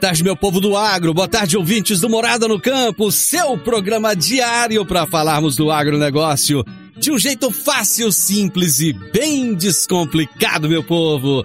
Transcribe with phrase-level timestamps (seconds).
[0.00, 1.12] Tarde, meu povo do agro.
[1.12, 3.12] Boa tarde, ouvintes do Morada no Campo.
[3.12, 6.64] Seu programa diário para falarmos do agronegócio
[6.96, 11.44] de um jeito fácil, simples e bem descomplicado, meu povo.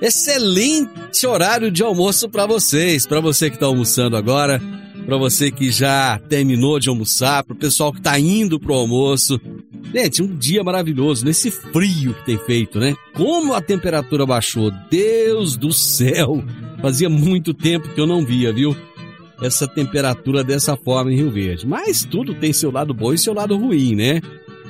[0.00, 4.60] Excelente horário de almoço para vocês, para você que está almoçando agora,
[5.06, 9.40] para você que já terminou de almoçar, para o pessoal que está indo pro almoço.
[9.94, 12.96] Gente, um dia maravilhoso nesse frio que tem feito, né?
[13.14, 16.42] Como a temperatura baixou, Deus do céu!
[16.82, 18.76] Fazia muito tempo que eu não via, viu?
[19.40, 21.66] Essa temperatura dessa forma em Rio Verde.
[21.66, 24.20] Mas tudo tem seu lado bom e seu lado ruim, né?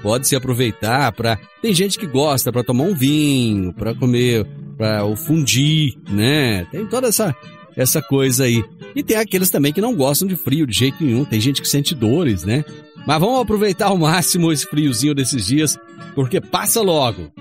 [0.02, 1.38] Pode se aproveitar para.
[1.62, 4.46] Tem gente que gosta para tomar um vinho, para comer,
[4.76, 6.66] para o fundir, né?
[6.70, 7.34] Tem toda essa
[7.76, 8.62] essa coisa aí.
[8.94, 11.24] E tem aqueles também que não gostam de frio de jeito nenhum.
[11.24, 12.64] Tem gente que sente dores, né?
[13.06, 15.78] Mas vamos aproveitar ao máximo esse friozinho desses dias,
[16.14, 17.32] porque passa logo.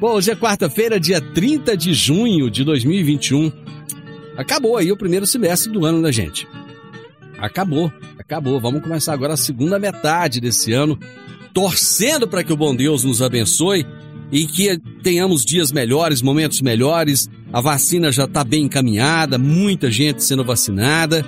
[0.00, 3.50] Bom, hoje é quarta-feira, dia 30 de junho de 2021.
[4.36, 6.46] Acabou aí o primeiro semestre do ano, né, gente?
[7.38, 8.60] Acabou, acabou.
[8.60, 10.98] Vamos começar agora a segunda metade desse ano,
[11.52, 13.86] torcendo para que o bom Deus nos abençoe
[14.30, 17.28] e que tenhamos dias melhores, momentos melhores.
[17.52, 21.24] A vacina já está bem encaminhada, muita gente sendo vacinada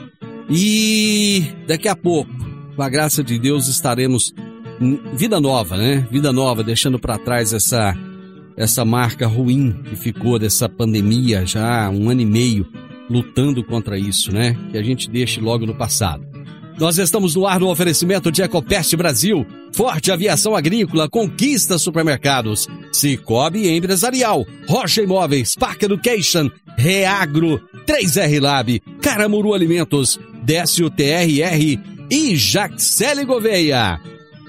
[0.51, 2.31] e daqui a pouco,
[2.75, 4.35] com a graça de Deus, estaremos
[4.81, 6.07] em vida nova, né?
[6.11, 7.97] Vida nova, deixando para trás essa
[8.57, 12.67] essa marca ruim que ficou dessa pandemia já há um ano e meio
[13.09, 14.57] lutando contra isso, né?
[14.71, 16.27] Que a gente deixe logo no passado.
[16.79, 23.69] Nós estamos no ar no oferecimento de Ecopest Brasil, Forte Aviação Agrícola, Conquista Supermercados, Cicobi
[23.69, 34.01] Empresarial, Rocha Imóveis, Park Education, Reagro, 3R Lab, Caramuru Alimentos, Décio TRR e Jaxele Gouveia.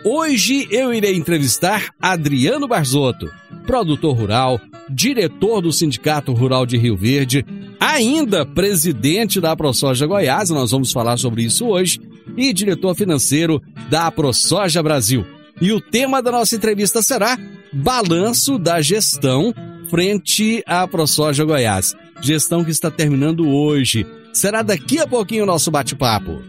[0.06, 3.28] Hoje eu irei entrevistar Adriano Barzotto,
[3.66, 7.44] produtor rural, diretor do Sindicato Rural de Rio Verde,
[7.79, 12.00] ainda presidente da ProSoja Goiás, nós vamos falar sobre isso hoje,
[12.35, 15.25] e diretor financeiro da ProSoja Brasil.
[15.62, 17.38] E o tema da nossa entrevista será
[17.72, 19.53] Balanço da Gestão
[19.90, 21.95] frente à ProSoja Goiás.
[22.22, 24.06] Gestão que está terminando hoje.
[24.31, 26.41] Será daqui a pouquinho o nosso bate-papo.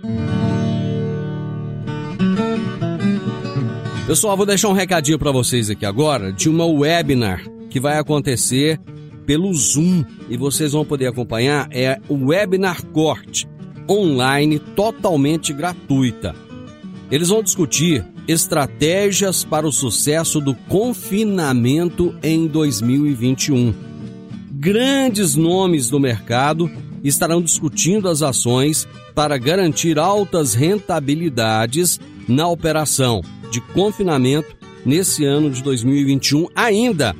[4.07, 8.79] Pessoal, vou deixar um recadinho para vocês aqui agora de uma webinar que vai acontecer
[9.31, 13.47] pelo Zoom e vocês vão poder acompanhar é o Webinar Corte
[13.89, 16.35] online totalmente gratuita.
[17.13, 23.73] Eles vão discutir estratégias para o sucesso do confinamento em 2021.
[24.51, 26.69] Grandes nomes do mercado
[27.05, 35.63] estarão discutindo as ações para garantir altas rentabilidades na operação de confinamento nesse ano de
[35.63, 36.49] 2021.
[36.53, 37.15] Ainda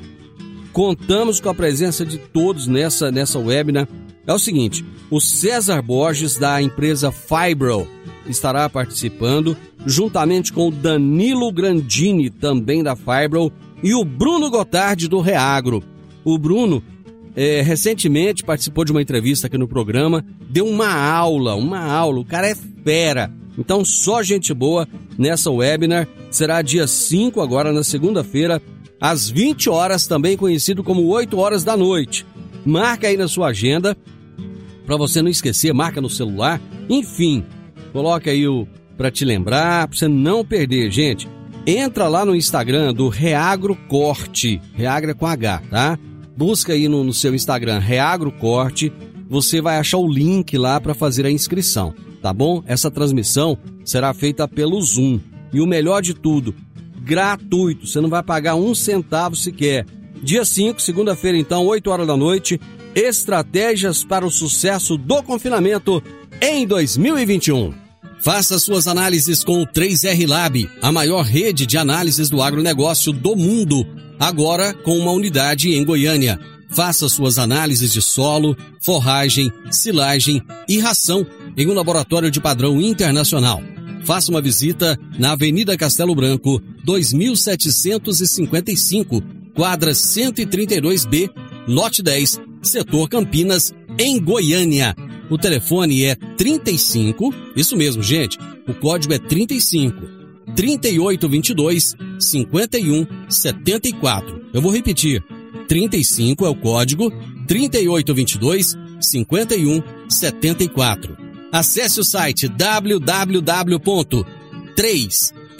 [0.71, 3.87] contamos com a presença de todos nessa, nessa webinar.
[4.25, 7.87] É o seguinte: o César Borges, da empresa Fibro,
[8.27, 13.51] estará participando, juntamente com o Danilo Grandini, também da Fibro,
[13.83, 15.83] e o Bruno Gotardi, do Reagro.
[16.23, 16.83] O Bruno
[17.35, 22.19] é, recentemente participou de uma entrevista aqui no programa, deu uma aula, uma aula.
[22.19, 23.31] O cara é fera.
[23.57, 26.07] Então, só gente boa nessa webinar.
[26.29, 28.61] Será dia 5, agora na segunda-feira,
[29.01, 32.25] às 20 horas, também conhecido como 8 horas da noite.
[32.63, 33.97] Marca aí na sua agenda,
[34.85, 36.61] para você não esquecer, marca no celular.
[36.87, 37.43] Enfim,
[37.91, 41.27] coloca aí o para te lembrar, para você não perder, gente.
[41.65, 45.97] Entra lá no Instagram do Reagro Corte, Reagra com H, tá?
[46.37, 48.93] Busca aí no, no seu Instagram Reagro Corte,
[49.27, 52.63] você vai achar o link lá para fazer a inscrição, tá bom?
[52.67, 55.19] Essa transmissão será feita pelo Zoom.
[55.53, 56.53] E o melhor de tudo,
[57.03, 59.85] gratuito, você não vai pagar um centavo sequer.
[60.21, 62.59] Dia 5, segunda-feira, então, 8 horas da noite,
[62.93, 66.03] Estratégias para o sucesso do confinamento
[66.41, 67.73] em 2021.
[68.21, 73.35] Faça suas análises com o 3R Lab, a maior rede de análises do agronegócio do
[73.35, 73.87] mundo,
[74.19, 76.39] agora com uma unidade em Goiânia.
[76.69, 81.25] Faça suas análises de solo, forragem, silagem e ração
[81.57, 83.61] em um laboratório de padrão internacional.
[84.03, 89.21] Faça uma visita na Avenida Castelo Branco, 2755,
[89.53, 91.29] quadra 132B,
[91.67, 94.93] lote 10, setor Campinas, em Goiânia.
[95.29, 98.37] O telefone é 35, isso mesmo, gente.
[98.67, 100.19] O código é 35
[100.55, 104.41] 3822 5174.
[104.53, 105.21] Eu vou repetir.
[105.67, 107.11] 35 é o código
[107.47, 111.17] 3822 5174.
[111.51, 112.47] Acesse o site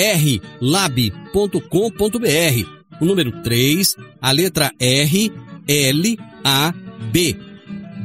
[0.01, 2.81] www.3rlab.com.br.
[2.99, 5.31] O número 3, a letra R,
[5.67, 6.73] L, A,
[7.11, 7.37] B.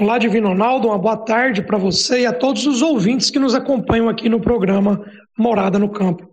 [0.00, 3.54] Olá, Divino Ronaldo, uma boa tarde para você e a todos os ouvintes que nos
[3.54, 5.00] acompanham aqui no programa
[5.38, 6.28] Morada no Campo.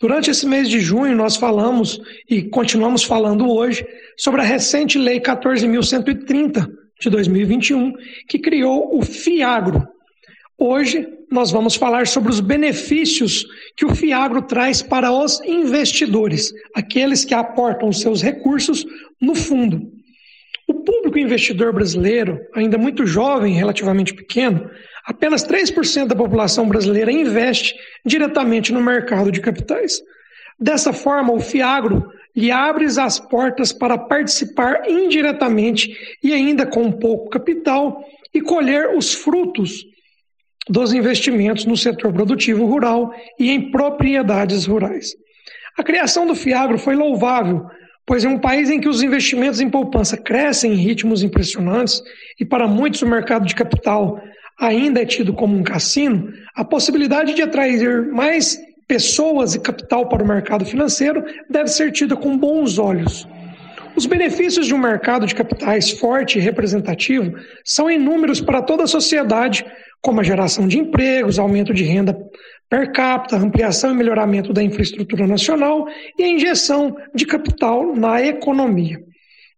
[0.00, 3.86] Durante esse mês de junho, nós falamos e continuamos falando hoje
[4.16, 7.92] sobre a recente Lei 14.130 de 2021,
[8.26, 9.86] que criou o FIAGRO.
[10.56, 13.46] Hoje nós vamos falar sobre os benefícios
[13.76, 18.84] que o FIAGRO traz para os investidores, aqueles que aportam seus recursos
[19.20, 19.92] no fundo.
[20.66, 24.68] O público investidor brasileiro, ainda muito jovem, relativamente pequeno,
[25.04, 27.74] apenas 3% da população brasileira investe
[28.04, 30.02] diretamente no mercado de capitais.
[30.58, 35.92] Dessa forma, o FIAGRO lhe abre as portas para participar indiretamente
[36.22, 38.00] e ainda com pouco capital
[38.32, 39.84] e colher os frutos
[40.68, 45.16] dos investimentos no setor produtivo rural e em propriedades rurais.
[45.76, 47.66] A criação do FIAGRO foi louvável,
[48.06, 52.00] pois em um país em que os investimentos em poupança crescem em ritmos impressionantes
[52.38, 54.22] e para muitos o mercado de capital
[54.60, 60.24] ainda é tido como um cassino, a possibilidade de atrair mais pessoas e capital para
[60.24, 63.28] o mercado financeiro deve ser tida com bons olhos.
[63.94, 68.86] Os benefícios de um mercado de capitais forte e representativo são inúmeros para toda a
[68.86, 69.66] sociedade,
[70.00, 72.16] como a geração de empregos, aumento de renda
[72.70, 75.86] per capita, ampliação e melhoramento da infraestrutura nacional
[76.18, 79.02] e a injeção de capital na economia.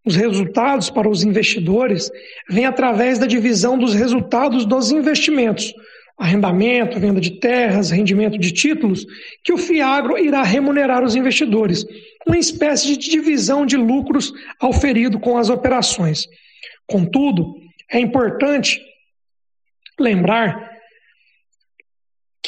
[0.05, 2.11] Os resultados para os investidores
[2.49, 5.75] vêm através da divisão dos resultados dos investimentos,
[6.21, 9.07] arrendamento, venda de terras, rendimento de títulos,
[9.43, 11.87] que o Fiagro irá remunerar os investidores,
[12.27, 14.31] uma espécie de divisão de lucros
[14.61, 16.29] auferido com as operações.
[16.87, 17.55] Contudo,
[17.91, 18.83] é importante
[19.99, 20.70] lembrar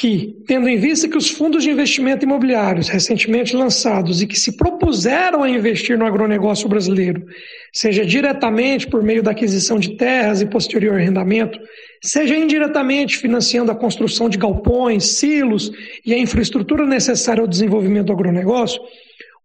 [0.03, 4.57] que, tendo em vista que os fundos de investimento imobiliários recentemente lançados e que se
[4.57, 7.25] propuseram a investir no agronegócio brasileiro,
[7.71, 11.57] seja diretamente por meio da aquisição de terras e posterior arrendamento,
[12.01, 15.71] seja indiretamente financiando a construção de galpões, silos
[16.05, 18.81] e a infraestrutura necessária ao desenvolvimento do agronegócio,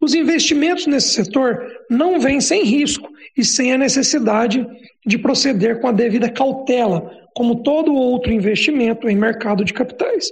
[0.00, 1.56] os investimentos nesse setor
[1.88, 4.66] não vêm sem risco e sem a necessidade
[5.06, 10.28] de proceder com a devida cautela, como todo outro investimento em mercado de capitais.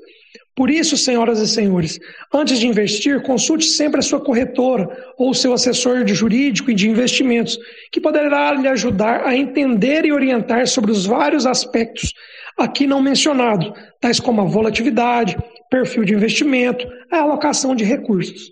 [0.56, 2.00] Por isso, senhoras e senhores,
[2.34, 6.90] antes de investir, consulte sempre a sua corretora ou seu assessor de jurídico e de
[6.90, 7.56] investimentos,
[7.92, 12.12] que poderá lhe ajudar a entender e orientar sobre os vários aspectos
[12.58, 13.70] aqui não mencionados,
[14.00, 15.36] tais como a volatilidade,
[15.70, 18.50] perfil de investimento, a alocação de recursos.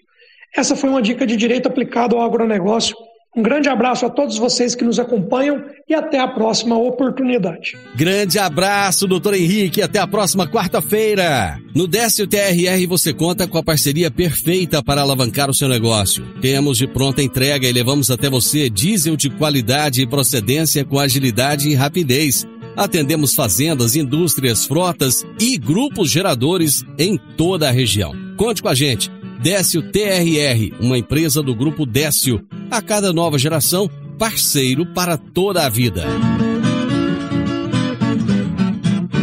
[0.57, 2.95] Essa foi uma dica de direito aplicado ao agronegócio
[3.37, 7.77] um grande abraço a todos vocês que nos acompanham e até a próxima oportunidade.
[7.97, 11.59] Grande abraço, doutor Henrique, até a próxima quarta-feira.
[11.75, 16.25] No Décio TRR você conta com a parceria perfeita para alavancar o seu negócio.
[16.41, 21.69] Temos de pronta entrega e levamos até você diesel de qualidade e procedência com agilidade
[21.69, 22.47] e rapidez.
[22.77, 28.13] Atendemos fazendas, indústrias, frotas e grupos geradores em toda a região.
[28.37, 29.11] Conte com a gente.
[29.43, 32.45] Décio TRR, uma empresa do grupo Décio.
[32.75, 33.89] A cada nova geração,
[34.19, 36.05] parceiro para toda a vida.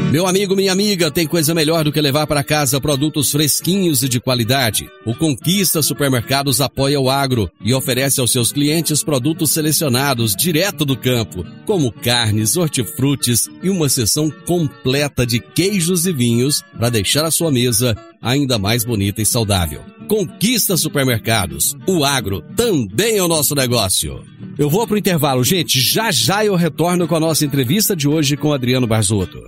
[0.10, 4.08] Meu amigo, minha amiga, tem coisa melhor do que levar para casa produtos fresquinhos e
[4.08, 4.90] de qualidade.
[5.06, 10.96] O Conquista Supermercados apoia o agro e oferece aos seus clientes produtos selecionados direto do
[10.96, 17.32] campo, como carnes, hortifrutis e uma seção completa de queijos e vinhos para deixar a
[17.32, 19.82] sua mesa ainda mais bonita e saudável.
[20.08, 21.76] Conquista Supermercados.
[21.88, 24.24] O agro também é o nosso negócio.
[24.58, 25.80] Eu vou pro intervalo, gente.
[25.80, 29.40] Já já eu retorno com a nossa entrevista de hoje com Adriano Barzotto.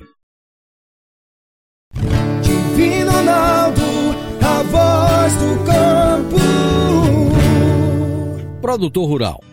[2.41, 3.81] Divino Ronaldo,
[4.41, 6.43] a voz do campo.
[8.61, 9.52] Produtor Rural.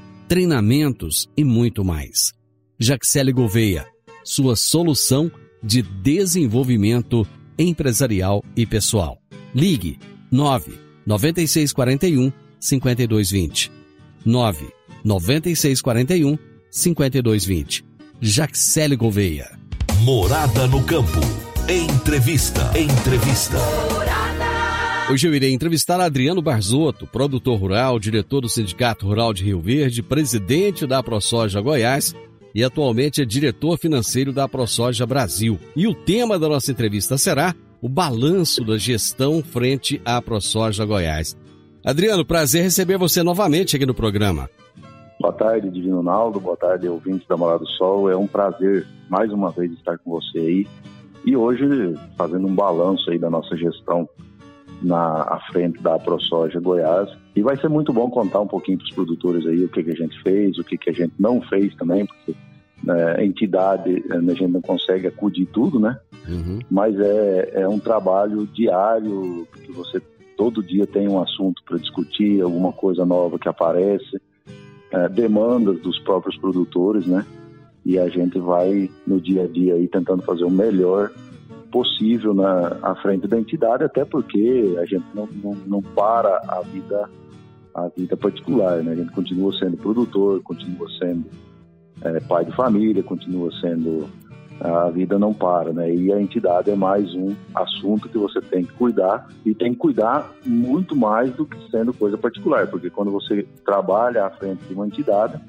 [0.31, 2.31] treinamentos e muito mais.
[2.79, 3.85] Jaxele Gouveia,
[4.23, 5.29] sua solução
[5.61, 7.27] de desenvolvimento
[7.59, 9.17] empresarial e pessoal.
[9.53, 9.99] Ligue
[10.31, 10.71] 9
[11.05, 13.69] 9641 5220.
[14.25, 14.69] 9
[15.03, 16.37] 9641
[16.71, 17.83] 5220.
[18.21, 19.59] Jaxele Gouveia.
[19.99, 21.19] Morada no campo.
[21.67, 22.71] Entrevista.
[22.79, 23.57] Entrevista.
[25.11, 30.01] Hoje eu irei entrevistar Adriano Barzotto, produtor rural, diretor do Sindicato Rural de Rio Verde,
[30.01, 32.15] presidente da ProSoja Goiás
[32.55, 35.59] e atualmente é diretor financeiro da ProSoja Brasil.
[35.75, 41.37] E o tema da nossa entrevista será o balanço da gestão frente à ProSoja Goiás.
[41.85, 44.49] Adriano, prazer receber você novamente aqui no programa.
[45.19, 46.39] Boa tarde, Divino Naldo.
[46.39, 48.09] Boa tarde, ouvintes da Morada do Sol.
[48.09, 50.67] É um prazer, mais uma vez, estar com você aí.
[51.25, 51.65] E hoje,
[52.17, 54.07] fazendo um balanço aí da nossa gestão
[54.81, 57.09] na à frente da ProSoja Goiás.
[57.35, 59.91] E vai ser muito bom contar um pouquinho para os produtores aí o que, que
[59.91, 62.35] a gente fez, o que, que a gente não fez também, porque
[63.17, 65.99] a entidade a gente não consegue acudir tudo, né?
[66.27, 66.59] Uhum.
[66.69, 70.01] Mas é, é um trabalho diário que você
[70.35, 74.19] todo dia tem um assunto para discutir, alguma coisa nova que aparece
[74.91, 77.25] é, demandas dos próprios produtores, né?
[77.85, 81.11] E a gente vai no dia a dia aí tentando fazer o melhor
[81.71, 86.61] possível na à frente da entidade, até porque a gente não, não, não para a
[86.61, 87.09] vida
[87.73, 88.91] a vida particular, né?
[88.91, 91.25] A gente continua sendo produtor, continua sendo
[92.03, 94.09] é, pai de família, continua sendo
[94.59, 95.93] a vida não para, né?
[95.93, 99.79] E a entidade é mais um assunto que você tem que cuidar e tem que
[99.79, 104.73] cuidar muito mais do que sendo coisa particular, porque quando você trabalha à frente de
[104.73, 105.41] uma entidade,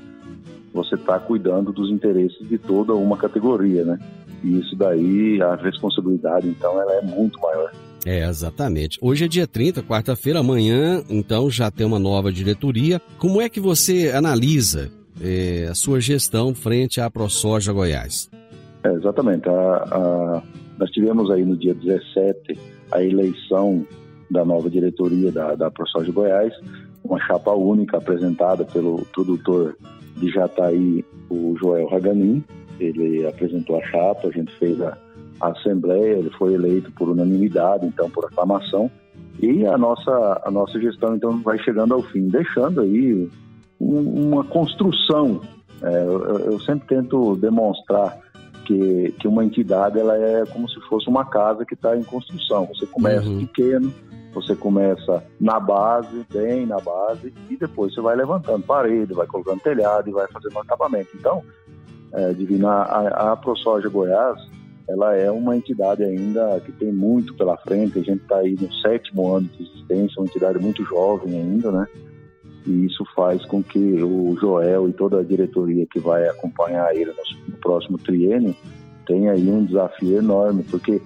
[0.72, 3.98] você está cuidando dos interesses de toda uma categoria, né?
[4.42, 7.72] E isso daí, a responsabilidade, então, ela é muito maior.
[8.04, 8.98] É, exatamente.
[9.00, 13.00] Hoje é dia 30, quarta-feira, amanhã, então, já tem uma nova diretoria.
[13.18, 18.28] Como é que você analisa é, a sua gestão frente à ProSoja Goiás?
[18.84, 19.48] É, exatamente.
[19.48, 20.42] A, a,
[20.78, 22.58] nós tivemos aí no dia 17
[22.90, 23.86] a eleição
[24.30, 26.52] da nova diretoria da, da ProSoja Goiás,
[27.04, 29.76] uma chapa única apresentada pelo produtor
[30.16, 32.42] de Jataí, o Joel Raganin.
[32.80, 34.96] Ele apresentou a chapa, a gente fez a,
[35.40, 38.90] a assembleia, ele foi eleito por unanimidade, então por aclamação.
[39.40, 43.28] E a nossa, a nossa gestão então vai chegando ao fim, deixando aí
[43.80, 45.40] um, uma construção.
[45.82, 48.20] É, eu, eu sempre tento demonstrar
[48.64, 52.66] que, que uma entidade ela é como se fosse uma casa que está em construção.
[52.66, 53.40] Você começa uhum.
[53.40, 53.92] pequeno,
[54.32, 59.60] você começa na base, bem na base, e depois você vai levantando parede, vai colocando
[59.60, 61.10] telhado e vai fazendo acabamento.
[61.14, 61.42] Então,
[62.12, 64.38] é, Divina, a, a ProSoja Goiás,
[64.88, 67.98] ela é uma entidade ainda que tem muito pela frente.
[67.98, 71.86] A gente está aí no sétimo ano de existência, uma entidade muito jovem ainda, né?
[72.66, 77.12] e isso faz com que o Joel e toda a diretoria que vai acompanhar ele
[77.48, 78.54] no, próximo triênio
[79.06, 81.00] tenha aí um desafio enorme, porque,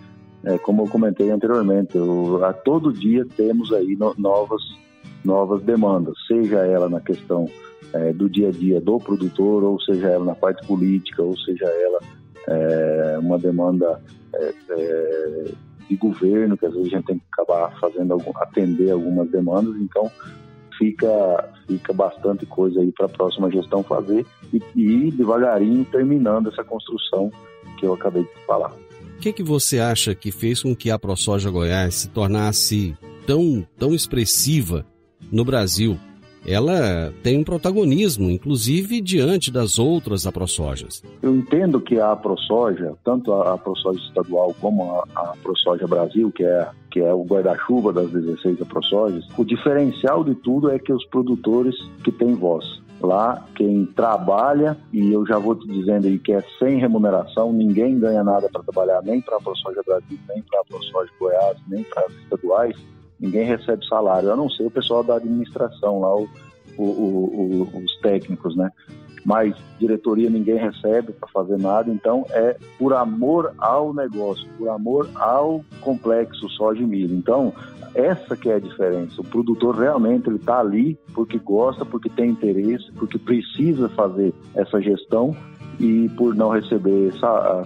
[0.44, 4.62] é, como eu comentei anteriormente, eu, a todo dia temos aí no, novas,
[5.24, 7.46] novas demandas, seja ela na questão
[7.92, 11.66] é, do dia a dia do produtor, ou seja ela na parte política, ou seja
[11.66, 12.00] ela
[12.48, 14.00] é, uma demanda
[14.34, 15.44] é, é,
[15.88, 19.74] de governo, que às vezes a gente tem que acabar fazendo algum, atender algumas demandas,
[19.80, 20.10] então
[20.78, 26.48] fica, fica bastante coisa aí para a próxima gestão fazer e, e ir devagarinho terminando
[26.48, 27.30] essa construção
[27.78, 28.72] que eu acabei de falar.
[29.16, 32.94] O que, que você acha que fez com que a ProSoja Goiás se tornasse
[33.26, 34.84] tão, tão expressiva
[35.32, 35.98] no Brasil?
[36.46, 41.02] Ela tem um protagonismo, inclusive diante das outras aprosojas.
[41.22, 46.44] Eu entendo que a aprosoja, tanto a aprosoja estadual como a, a aprosoja Brasil, que
[46.44, 51.04] é que é o guarda-chuva das 16 aprosojas, o diferencial de tudo é que os
[51.04, 52.64] produtores que têm voz.
[53.02, 57.98] Lá, quem trabalha, e eu já vou te dizendo aí que é sem remuneração, ninguém
[57.98, 61.84] ganha nada para trabalhar, nem para a ProSoja Brasil, nem para a ProSoja Goiás, nem
[61.84, 62.76] para as estaduais,
[63.18, 66.28] ninguém recebe salário, a não ser o pessoal da administração lá, o,
[66.76, 68.70] o, o, os técnicos, né?
[69.24, 75.10] Mas diretoria ninguém recebe para fazer nada, então é por amor ao negócio, por amor
[75.16, 77.16] ao complexo soja e milho.
[77.16, 77.52] Então,
[77.92, 79.20] essa que é a diferença.
[79.20, 84.80] O produtor realmente ele está ali porque gosta, porque tem interesse, porque precisa fazer essa
[84.80, 85.34] gestão
[85.80, 87.12] e por não receber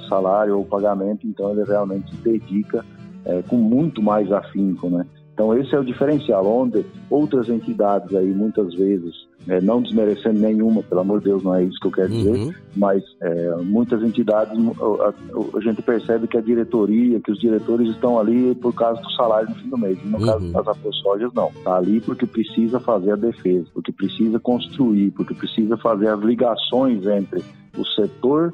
[0.08, 2.84] salário ou pagamento, então ele realmente se dedica
[3.24, 5.04] é, com muito mais afinco, né?
[5.40, 10.82] Então esse é o diferencial, onde outras entidades aí muitas vezes, é, não desmerecendo nenhuma,
[10.82, 12.52] pelo amor de Deus, não é isso que eu quero dizer, uhum.
[12.76, 18.18] mas é, muitas entidades a, a, gente percebe que a diretoria, que os diretores estão
[18.18, 19.98] ali por causa do salário no fim do mês.
[20.04, 20.26] No uhum.
[20.26, 21.48] caso das apostólias, não.
[21.48, 27.06] Está ali porque precisa fazer a defesa, porque precisa construir, porque precisa fazer as ligações
[27.06, 27.42] entre
[27.78, 28.52] o setor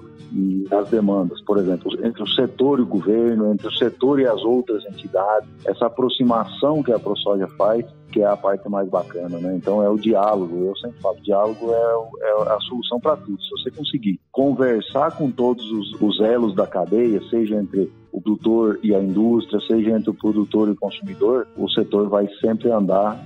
[0.71, 4.43] as demandas, por exemplo, entre o setor e o governo, entre o setor e as
[4.43, 9.55] outras entidades, essa aproximação que a ProSoja faz, que é a parte mais bacana, né?
[9.57, 13.41] Então é o diálogo, eu sempre falo, diálogo é, é a solução para tudo.
[13.43, 18.81] Se você conseguir conversar com todos os, os elos da cadeia, seja entre o produtor
[18.83, 23.23] e a indústria, seja entre o produtor e o consumidor, o setor vai sempre andar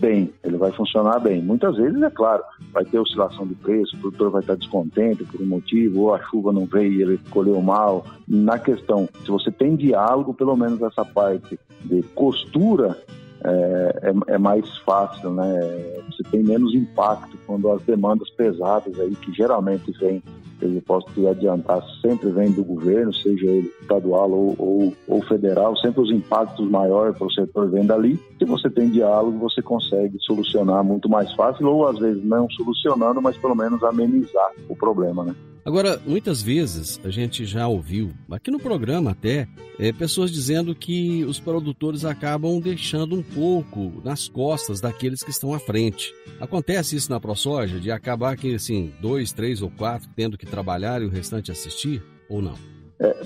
[0.00, 1.42] bem, ele vai funcionar bem.
[1.42, 2.44] Muitas vezes, é claro,
[2.78, 6.22] vai ter oscilação de preço, o produtor vai estar descontente por um motivo, ou a
[6.22, 8.06] chuva não veio e ele colheu mal.
[8.26, 12.96] Na questão, se você tem diálogo, pelo menos essa parte de costura
[13.44, 15.60] é, é, é, mais fácil, né?
[16.06, 20.22] Você tem menos impacto quando as demandas pesadas aí, que geralmente vêm
[20.60, 25.76] eu posso te adiantar, sempre vem do governo, seja ele estadual ou, ou, ou federal,
[25.76, 28.18] sempre os impactos maiores para o setor vem dali.
[28.38, 33.22] Se você tem diálogo, você consegue solucionar muito mais fácil, ou às vezes não solucionando,
[33.22, 35.34] mas pelo menos amenizar o problema, né?
[35.64, 39.46] Agora, muitas vezes a gente já ouviu, aqui no programa até,
[39.78, 45.52] é, pessoas dizendo que os produtores acabam deixando um pouco nas costas daqueles que estão
[45.52, 46.14] à frente.
[46.40, 51.02] Acontece isso na ProSoja, de acabar que, assim, dois, três ou quatro tendo que trabalhar
[51.02, 52.54] e o restante assistir, ou não?
[53.00, 53.16] É,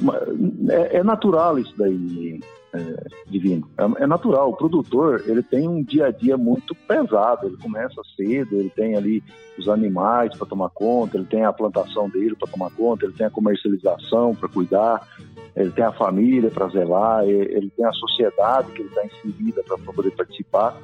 [0.68, 2.40] é, é natural isso daí,
[2.74, 3.68] é, divino.
[3.76, 4.50] É, é, natural.
[4.50, 7.46] O produtor ele tem um dia a dia muito pesado.
[7.46, 9.22] Ele começa cedo, ele tem ali
[9.58, 13.26] os animais para tomar conta, ele tem a plantação dele para tomar conta, ele tem
[13.26, 15.06] a comercialização para cuidar,
[15.54, 19.76] ele tem a família para zelar, ele tem a sociedade que ele está inserida para
[19.92, 20.76] poder participar.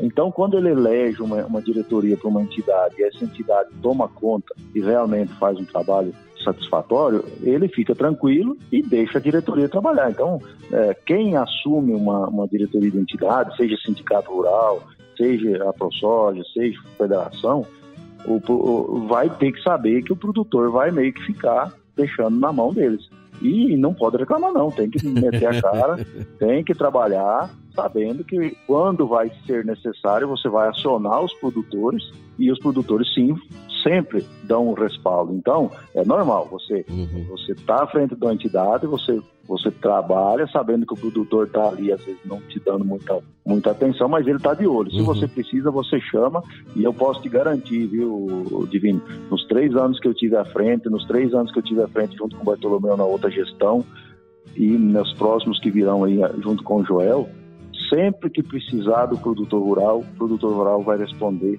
[0.00, 4.54] Então, quando ele elege uma, uma diretoria para uma entidade e essa entidade toma conta
[4.74, 10.10] e realmente faz um trabalho satisfatório, ele fica tranquilo e deixa a diretoria trabalhar.
[10.10, 10.40] Então,
[10.72, 14.82] é, quem assume uma, uma diretoria de entidade, seja sindicato rural,
[15.16, 17.66] seja a ProSoja, seja a federação,
[18.24, 22.52] o, o, vai ter que saber que o produtor vai meio que ficar deixando na
[22.52, 23.08] mão deles.
[23.40, 26.06] E não pode reclamar não, tem que meter a cara,
[26.38, 32.02] tem que trabalhar, sabendo que quando vai ser necessário você vai acionar os produtores
[32.38, 33.34] e os produtores sim
[33.82, 35.34] sempre dão um respaldo.
[35.34, 37.26] Então, é normal, você uhum.
[37.28, 41.92] você tá à frente da entidade, você você trabalha sabendo que o produtor está ali,
[41.92, 44.90] às vezes não te dando muita, muita atenção, mas ele está de olho.
[44.90, 45.04] Se uhum.
[45.04, 46.42] você precisa, você chama
[46.76, 49.02] e eu posso te garantir, viu, Divino?
[49.30, 51.88] Nos três anos que eu tive à frente, nos três anos que eu tive à
[51.88, 53.84] frente junto com o Bartolomeu na outra gestão
[54.56, 57.28] e nos próximos que virão aí junto com o Joel,
[57.88, 61.58] sempre que precisar do produtor rural, o produtor rural vai responder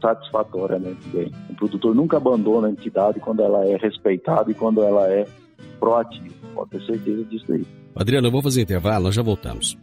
[0.00, 1.32] satisfatoriamente bem.
[1.50, 5.26] O produtor nunca abandona a entidade quando ela é respeitada e quando ela é
[5.78, 6.34] proativa.
[6.54, 7.66] Pode ter certeza disso aí.
[7.94, 9.76] Adriano, eu vou fazer intervalo, nós já voltamos.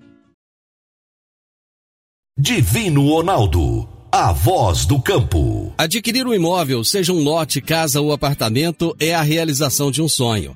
[2.37, 5.73] Divino Ronaldo, a voz do campo.
[5.77, 10.55] Adquirir um imóvel, seja um lote, casa ou apartamento, é a realização de um sonho.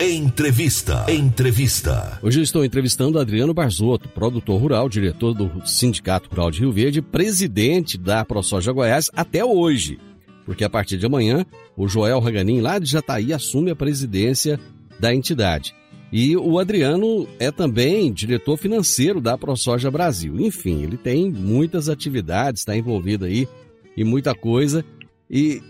[0.00, 1.04] Entrevista.
[1.08, 2.18] Entrevista.
[2.22, 7.00] Hoje eu estou entrevistando Adriano Barzotto, produtor rural, diretor do Sindicato Rural de Rio Verde,
[7.00, 9.98] presidente da ProSoja Goiás até hoje.
[10.44, 14.58] porque a partir de amanhã o Joel Raganin, lá de Jataí, assume a presidência
[14.98, 15.74] da entidade.
[16.12, 20.38] E o Adriano é também diretor financeiro da ProSoja Brasil.
[20.40, 23.48] Enfim, ele tem muitas atividades, está envolvido aí
[23.96, 24.84] e muita coisa.
[25.30, 25.62] E,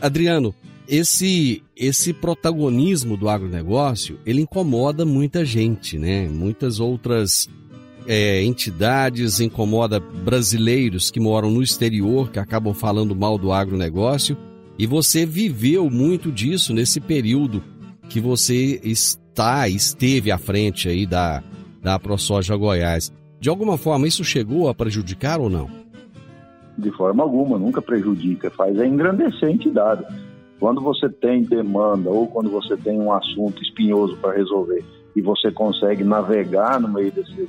[0.00, 0.54] Adriano,
[0.90, 6.28] esse esse protagonismo do agronegócio, ele incomoda muita gente, né?
[6.28, 7.48] Muitas outras
[8.06, 14.36] é, entidades, incomoda brasileiros que moram no exterior, que acabam falando mal do agronegócio.
[14.76, 17.62] E você viveu muito disso nesse período
[18.08, 21.42] que você está, esteve à frente aí da,
[21.80, 23.12] da ProSoja Goiás.
[23.38, 25.70] De alguma forma, isso chegou a prejudicar ou não?
[26.76, 30.04] De forma alguma, nunca prejudica, faz é engrandecer a entidade.
[30.60, 34.84] Quando você tem demanda ou quando você tem um assunto espinhoso para resolver
[35.16, 37.48] e você consegue navegar no meio desse,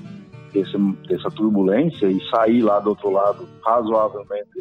[0.53, 4.59] desse, dessa turbulência e sair lá do outro lado razoavelmente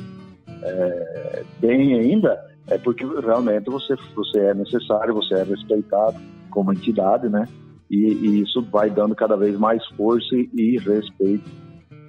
[0.63, 6.19] é, bem ainda, é porque realmente você, você é necessário, você é respeitado
[6.51, 7.47] como entidade, né?
[7.91, 11.49] E, e isso vai dando cada vez mais força e, respeito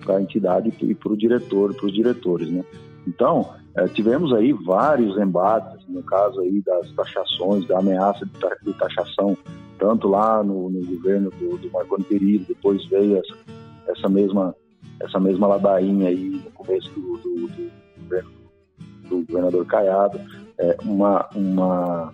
[0.03, 2.63] para a entidade e para o diretor, para os diretores, né?
[3.07, 9.37] Então, é, tivemos aí vários embates, no caso aí das taxações, da ameaça de, taxação,
[9.79, 13.35] tanto lá no, no governo do, do Marconi Perillo, depois veio essa,
[13.87, 14.55] essa mesma
[14.99, 17.71] essa mesma ladainha aí no começo do, do, do
[18.03, 18.31] governo
[19.09, 20.21] do governador Caiado,
[20.57, 22.13] é, uma, uma,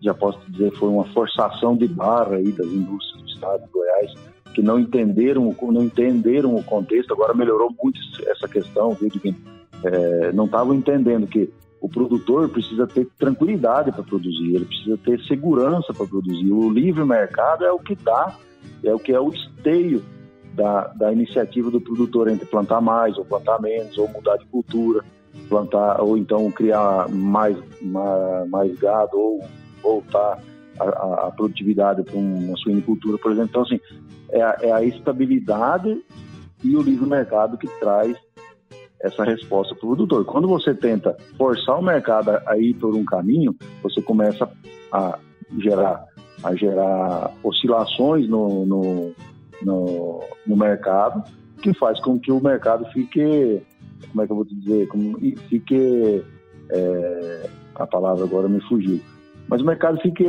[0.00, 4.14] já posso dizer, foi uma forçação de barra aí das indústrias do estado de Goiás,
[4.54, 9.18] que não entenderam, não entenderam o contexto, agora melhorou muito essa questão, viu, de
[9.84, 15.20] é, não estavam entendendo que o produtor precisa ter tranquilidade para produzir, ele precisa ter
[15.22, 16.52] segurança para produzir.
[16.52, 18.36] O livre mercado é o que dá,
[18.84, 20.02] é o que é o esteio
[20.54, 25.02] da, da iniciativa do produtor entre plantar mais ou plantar menos, ou mudar de cultura
[25.48, 29.44] plantar ou então criar mais, mais, gado ou
[29.82, 30.38] voltar
[30.78, 33.50] a, a produtividade para uma suinicultura, por exemplo.
[33.50, 33.80] Então, assim,
[34.30, 36.02] é é a estabilidade
[36.62, 38.16] e o livre mercado que traz
[39.02, 40.24] essa resposta para o produtor.
[40.24, 44.48] Quando você tenta forçar o mercado a ir por um caminho, você começa
[44.92, 45.18] a
[45.58, 46.04] gerar,
[46.42, 49.12] a gerar oscilações no, no,
[49.62, 51.22] no, no mercado,
[51.62, 53.62] que faz com que o mercado fique
[54.08, 56.24] como é que eu vou dizer, como, fique,
[56.70, 59.00] é, a palavra agora me fugiu,
[59.48, 60.26] mas o mercado fique,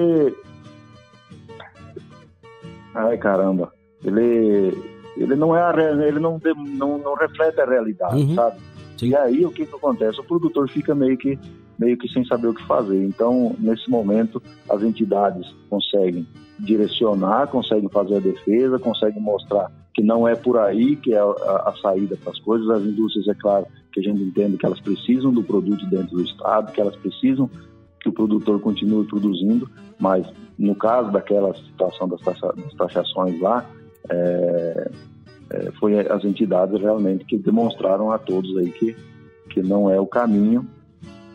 [2.94, 4.78] ai caramba, ele,
[5.18, 5.74] ele não é, a,
[6.08, 6.40] ele não,
[6.78, 8.36] não, não reflete a realidade, uhum.
[8.36, 8.58] sabe?
[8.98, 9.10] Sim.
[9.10, 10.20] E aí o que, que acontece?
[10.20, 11.38] O produtor fica meio que
[11.80, 13.04] meio que sem saber o que fazer.
[13.04, 16.28] Então, nesse momento, as entidades conseguem
[16.60, 21.24] direcionar, conseguem fazer a defesa, conseguem mostrar que não é por aí que é a,
[21.24, 22.70] a saída para as coisas.
[22.70, 26.22] As indústrias, é claro, que a gente entende que elas precisam do produto dentro do
[26.22, 27.50] Estado, que elas precisam
[28.00, 29.70] que o produtor continue produzindo,
[30.00, 30.26] mas
[30.58, 33.66] no caso daquela situação das, taxa, das taxações lá,
[34.10, 34.92] é,
[35.52, 38.96] é, foi as entidades realmente que demonstraram a todos aí que,
[39.50, 40.68] que não é o caminho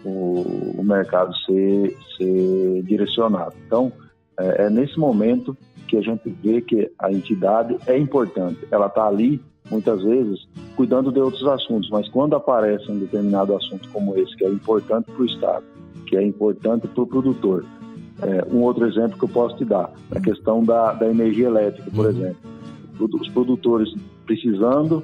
[0.04, 3.54] o, o mercado ser, ser direcionado.
[3.66, 3.92] Então,
[4.38, 5.56] é, é nesse momento
[5.88, 8.66] que a gente vê que a entidade é importante.
[8.70, 13.88] Ela está ali, muitas vezes, cuidando de outros assuntos, mas quando aparece um determinado assunto
[13.90, 15.64] como esse, que é importante para o Estado,
[16.06, 17.64] que é importante para o produtor,
[18.22, 21.90] é, um outro exemplo que eu posso te dar, a questão da, da energia elétrica,
[21.90, 22.10] por uhum.
[22.10, 22.36] exemplo.
[22.98, 23.92] Os produtores
[24.24, 25.02] precisando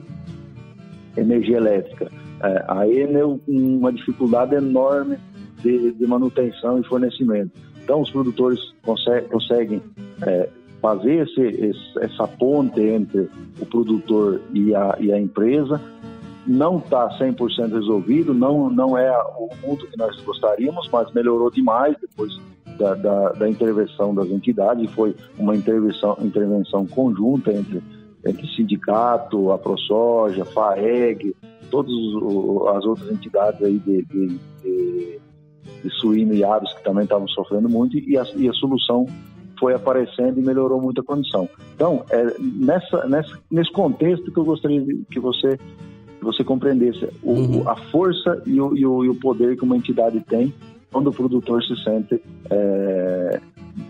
[1.16, 2.10] energia elétrica.
[2.42, 5.16] É, a Enel com uma dificuldade enorme
[5.62, 7.52] de, de, manutenção e fornecimento.
[7.82, 9.82] Então, os produtores conseguem, conseguem
[10.26, 10.48] é,
[10.80, 13.28] fazer esse, esse, essa ponte entre
[13.60, 15.80] o produtor e a, e a empresa.
[16.44, 21.96] Não está 100% resolvido, não, não é o mundo que nós gostaríamos, mas melhorou demais
[22.00, 22.36] depois
[22.82, 24.90] da, da, da intervenção das entidades.
[24.92, 27.80] Foi uma intervenção, intervenção conjunta entre,
[28.26, 31.34] entre sindicato, a ProSoja, FAEG,
[31.70, 31.92] todas
[32.76, 34.26] as outras entidades aí de, de,
[34.62, 35.20] de,
[35.82, 39.06] de suíno e aves que também estavam sofrendo muito e a, e a solução
[39.58, 41.48] foi aparecendo e melhorou muito a condição.
[41.76, 47.32] Então, é nessa, nessa, nesse contexto que eu gostaria que você, que você compreendesse o,
[47.32, 47.68] uhum.
[47.68, 50.52] a força e o, e, o, e o, poder que uma entidade tem
[50.92, 53.40] quando o produtor se sente é,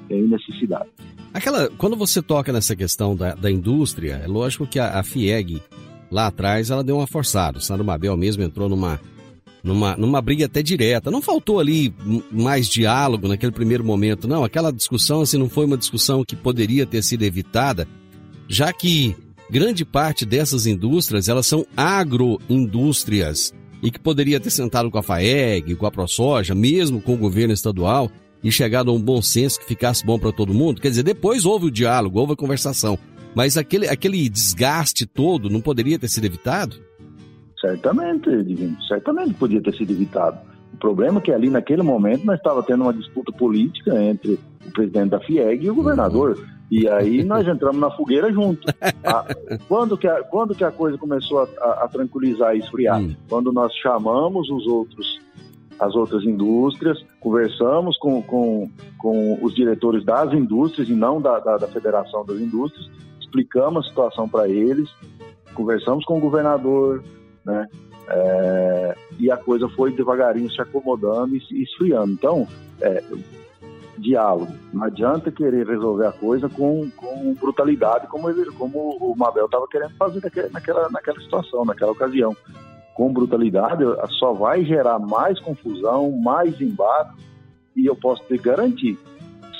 [0.09, 0.88] em necessidade.
[1.35, 5.62] Aquela, quando você toca nessa questão da, da indústria, é lógico que a, a FIEG,
[6.11, 7.59] lá atrás, ela deu uma forçada.
[7.59, 9.01] O Sandro Mabel mesmo entrou numa
[9.62, 11.11] numa, numa briga até direta.
[11.11, 11.95] Não faltou ali
[12.31, 14.45] mais diálogo naquele primeiro momento, não.
[14.45, 17.87] Aquela discussão, assim, não foi uma discussão que poderia ter sido evitada,
[18.49, 19.17] já que
[19.49, 23.55] grande parte dessas indústrias, elas são agroindústrias.
[23.83, 27.53] E que poderia ter sentado com a FAEG, com a ProSoja, mesmo com o governo
[27.53, 28.11] estadual
[28.42, 30.81] e chegado a um bom senso que ficasse bom para todo mundo.
[30.81, 32.99] Quer dizer, depois houve o diálogo, houve a conversação,
[33.35, 36.77] mas aquele, aquele desgaste todo não poderia ter sido evitado?
[37.61, 40.38] Certamente, Divino, certamente podia ter sido evitado.
[40.75, 44.71] O problema é que ali naquele momento nós estava tendo uma disputa política entre o
[44.73, 46.37] presidente da FIEG e o governador.
[46.37, 46.52] Uhum.
[46.73, 48.67] E aí nós entramos na fogueira junto.
[49.05, 49.27] Ah,
[49.69, 52.99] quando, que a, quando que a coisa começou a, a, a tranquilizar e esfriar?
[52.99, 53.15] Uhum.
[53.29, 55.21] Quando nós chamamos os outros,
[55.79, 61.59] as outras indústrias, conversamos com, com, com os diretores das indústrias e não da, da,
[61.59, 64.89] da Federação das Indústrias, explicamos a situação para eles,
[65.53, 67.05] conversamos com o governador,
[67.45, 67.69] né?
[68.09, 72.13] É, e a coisa foi devagarinho se acomodando e se esfriando.
[72.13, 72.49] Então,
[72.81, 73.05] é,
[73.99, 74.53] diálogo.
[74.73, 79.67] Não adianta querer resolver a coisa com, com brutalidade, como, ele, como o Mabel estava
[79.69, 80.21] querendo fazer
[80.53, 82.37] naquela, naquela situação, naquela ocasião.
[82.95, 83.85] Com brutalidade,
[84.19, 87.17] só vai gerar mais confusão, mais embate,
[87.75, 88.99] e eu posso te garantir,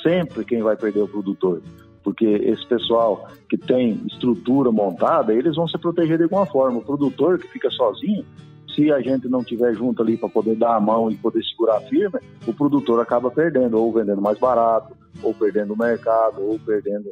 [0.03, 1.61] sempre quem vai perder é o produtor
[2.03, 6.79] porque esse pessoal que tem estrutura montada, eles vão se proteger de alguma forma.
[6.79, 8.25] O produtor que fica sozinho,
[8.73, 11.79] se a gente não tiver junto ali para poder dar a mão e poder segurar
[11.81, 17.11] firme, o produtor acaba perdendo, ou vendendo mais barato, ou perdendo o mercado, ou perdendo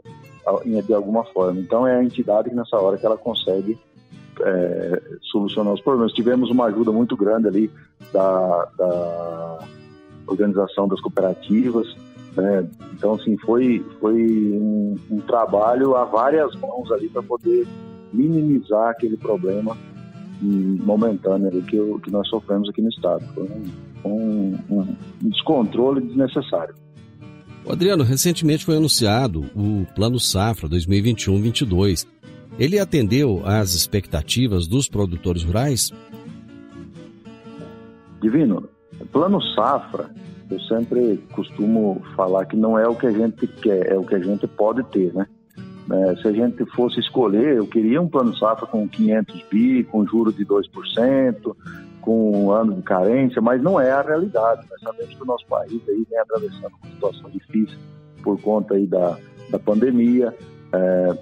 [0.86, 1.60] de alguma forma.
[1.60, 3.78] Então é a entidade que nessa hora que ela consegue
[4.40, 6.14] é, solucionar os problemas.
[6.14, 7.72] Tivemos uma ajuda muito grande ali
[8.12, 9.60] da, da
[10.28, 11.96] organização das cooperativas,
[12.36, 12.68] né?
[12.94, 17.68] Então, assim, foi, foi um, um, trabalho a várias mãos ali para poder
[18.14, 19.78] minimizar aquele problema
[20.42, 23.24] momentâneo ali que, eu, que nós sofremos aqui no Estado.
[23.34, 23.44] Foi
[24.06, 24.82] um, um,
[25.22, 26.76] um descontrole desnecessário.
[27.68, 32.08] Adriano, recentemente foi anunciado o Plano Safra 2021-22.
[32.58, 35.92] Ele atendeu às expectativas dos produtores rurais?
[38.22, 38.68] Divino,
[39.12, 40.10] Plano Safra
[40.52, 44.16] eu sempre costumo falar que não é o que a gente quer, é o que
[44.16, 45.26] a gente pode ter, né?
[45.90, 50.06] É, se a gente fosse escolher, eu queria um plano safra com 500 bi, com
[50.06, 51.56] juros de 2%,
[52.02, 54.68] com um ano de carência, mas não é a realidade.
[54.70, 57.78] Nós sabemos que o nosso país aí vem atravessando uma situação difícil
[58.24, 59.18] por conta aí da,
[59.50, 60.36] da pandemia.
[60.74, 61.18] É,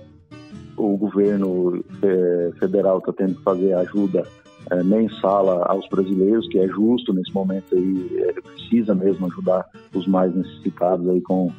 [0.78, 4.24] o governo é, federal está tendo que fazer ajuda
[4.72, 10.34] é, mensal aos brasileiros, que é justo nesse momento aí, precisa mesmo ajudar os mais
[10.34, 11.52] necessitados aí com,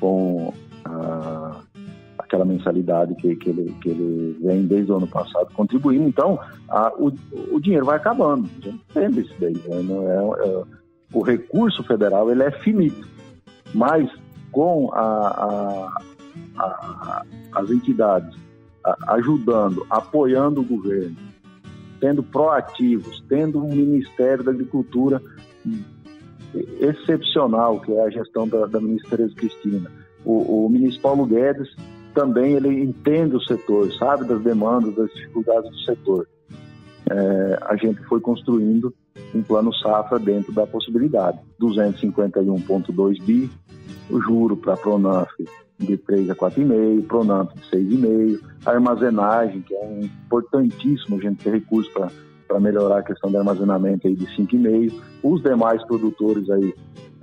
[0.00, 0.52] com
[0.84, 1.60] a,
[2.32, 6.08] aquela mensalidade que, que, ele, que ele vem desde o ano passado contribuindo.
[6.08, 7.12] Então, a, o,
[7.52, 9.52] o dinheiro vai acabando, a gente entende isso daí.
[9.52, 9.94] Né?
[10.06, 10.62] É, é,
[11.12, 13.06] o recurso federal ele é finito,
[13.74, 14.10] mas
[14.50, 15.92] com a,
[16.56, 18.34] a, as entidades
[19.08, 21.16] ajudando, apoiando o governo,
[22.00, 25.20] sendo proativos, tendo um Ministério da Agricultura
[26.80, 29.90] excepcional, que é a gestão da, da ministra Tereza Cristina.
[30.24, 31.68] O, o ministro Paulo Guedes
[32.12, 36.28] também ele entende o setor, sabe das demandas, das dificuldades do setor.
[37.10, 38.94] É, a gente foi construindo
[39.34, 41.38] um plano safra dentro da possibilidade.
[41.60, 43.50] 251,2 bi,
[44.10, 45.30] o juro para a Pronaf
[45.78, 51.90] de 3 a 4,5, Pronamp de 6,5, armazenagem, que é importantíssimo a gente ter recurso
[51.92, 54.92] para melhorar a questão do armazenamento aí de 5,5%.
[55.22, 56.74] Os demais produtores aí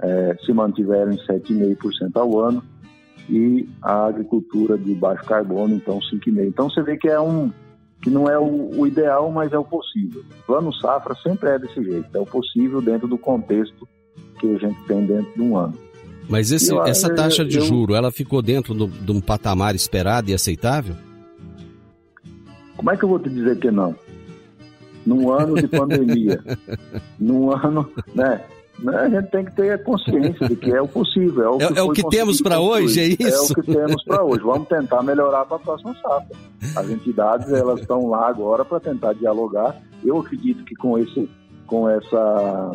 [0.01, 2.63] é, se mantiveram em 7,5% ao ano
[3.29, 6.47] e a agricultura de baixo carbono, então 5,5%.
[6.47, 7.51] Então você vê que é um
[8.01, 10.23] que não é o, o, ideal, mas é o possível.
[10.47, 13.87] Plano safra sempre é desse jeito, é o possível dentro do contexto
[14.39, 15.73] que a gente tem dentro de um ano.
[16.29, 19.75] Mas esse, eu, essa taxa de eu, juro, ela ficou dentro do, de um patamar
[19.75, 20.95] esperado e aceitável?
[22.77, 23.95] Como é que eu vou te dizer que não?
[25.05, 26.41] Num ano de pandemia,
[27.19, 28.41] num ano, né?
[28.83, 28.97] Né?
[28.97, 31.43] A gente tem que ter consciência de que é o possível.
[31.43, 33.53] É o que, é, é o que temos para hoje, é isso?
[33.53, 34.41] É o que temos para hoje.
[34.41, 36.35] Vamos tentar melhorar para a próxima safra.
[36.75, 39.75] As entidades elas estão lá agora para tentar dialogar.
[40.03, 41.29] Eu acredito que com esse,
[41.67, 42.71] com essa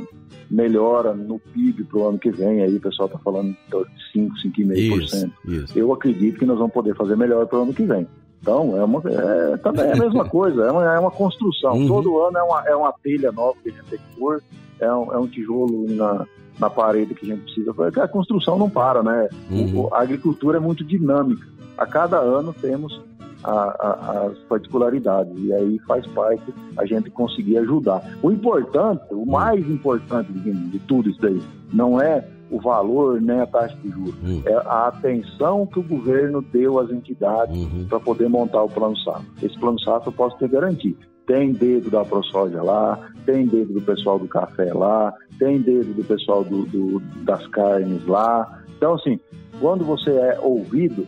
[0.51, 4.35] melhora no PIB para o ano que vem, aí o pessoal está falando de 5,
[4.37, 5.33] 5,5%.
[5.75, 8.07] Eu acredito que nós vamos poder fazer melhor para o ano que vem.
[8.40, 11.73] Então, é, uma, é também é a mesma coisa, é uma, é uma construção.
[11.79, 11.88] Uhum.
[11.88, 14.43] Todo ano é uma, é uma telha nova que a gente tem que pôr,
[14.81, 16.27] é um, é um tijolo na,
[16.59, 17.75] na parede que a gente precisa.
[18.03, 19.29] A construção não para, né?
[19.51, 19.89] Uhum.
[19.93, 21.47] a agricultura é muito dinâmica.
[21.77, 23.01] A cada ano temos
[23.45, 25.33] a, a, as particularidades.
[25.39, 26.43] E aí faz parte
[26.77, 28.03] a gente conseguir ajudar.
[28.23, 31.41] O importante, o mais importante de, de tudo isso daí,
[31.73, 34.15] não é o valor nem a taxa de juros.
[34.23, 34.43] Uhum.
[34.47, 37.87] É a atenção que o governo deu às entidades uhum.
[37.89, 39.25] para poder montar o plano safra.
[39.43, 40.99] Esse plano safra eu posso ter garantido.
[41.27, 46.05] Tem dedo da ProSoja lá, tem dedo do pessoal do café lá, tem dedo do
[46.05, 48.61] pessoal do, do, das carnes lá.
[48.77, 49.19] Então, assim,
[49.61, 51.07] quando você é ouvido,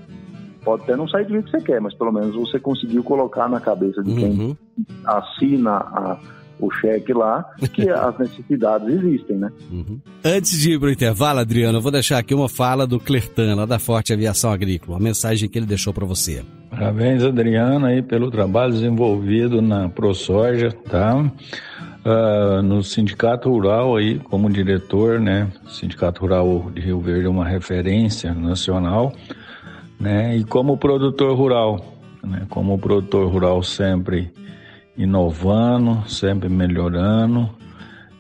[0.65, 3.49] pode até não sair do jeito que você quer, mas pelo menos você conseguiu colocar
[3.49, 4.57] na cabeça de quem uhum.
[5.05, 6.19] assina a,
[6.59, 9.51] o cheque lá, que as necessidades existem, né?
[9.71, 10.01] Uhum.
[10.25, 13.55] Antes de ir para o intervalo, Adriano, eu vou deixar aqui uma fala do Clertan,
[13.55, 16.43] lá da Forte Aviação Agrícola, uma mensagem que ele deixou para você.
[16.71, 21.17] Parabéns, Adriano, aí pelo trabalho desenvolvido na ProSoja, tá?
[22.05, 25.49] Uh, no Sindicato Rural aí, como diretor, né?
[25.65, 29.13] O Sindicato Rural de Rio Verde é uma referência nacional,
[29.99, 30.37] né?
[30.37, 32.43] E como produtor rural, né?
[32.49, 34.31] Como produtor rural sempre
[34.97, 37.51] inovando, sempre melhorando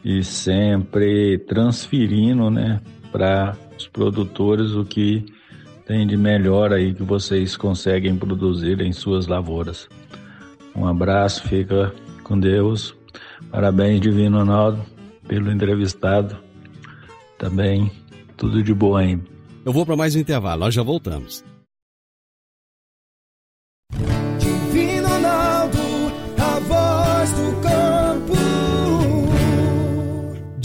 [0.04, 5.24] e sempre transferindo, né, para os produtores o que
[5.86, 9.88] tem de melhor aí que vocês conseguem produzir em suas lavouras.
[10.74, 12.94] Um abraço, fica com Deus.
[13.50, 14.84] Parabéns, Divino Ronaldo,
[15.26, 16.36] pelo entrevistado.
[17.38, 17.90] Também
[18.36, 19.18] tudo de bom aí.
[19.64, 21.44] Eu vou para mais um intervalo, nós já voltamos.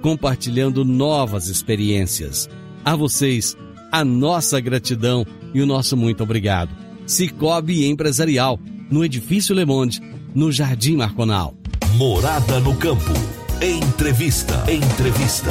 [0.00, 2.48] compartilhando novas experiências.
[2.84, 3.56] A vocês,
[3.92, 6.70] a nossa gratidão e o nosso muito obrigado.
[7.06, 8.58] Cicobi Empresarial,
[8.90, 10.00] no Edifício Le Monde,
[10.34, 11.54] no Jardim Marconal.
[11.96, 13.12] Morada no Campo.
[13.60, 14.64] Entrevista.
[14.70, 15.50] Entrevista.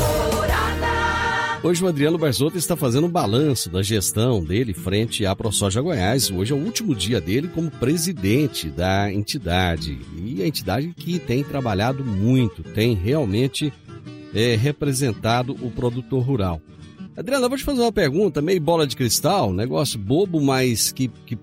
[1.61, 6.31] Hoje o Adriano Barzotto está fazendo um balanço da gestão dele frente à ProSoja Goiás.
[6.31, 9.99] Hoje é o último dia dele como presidente da entidade.
[10.15, 13.73] E a entidade que tem trabalhado muito, tem realmente
[14.33, 16.61] é, representado o produtor rural.
[17.15, 21.09] Adriana, eu vou te fazer uma pergunta, meio bola de cristal, negócio bobo, mas que,
[21.25, 21.37] que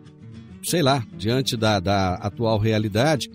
[0.62, 3.30] sei lá, diante da, da atual realidade.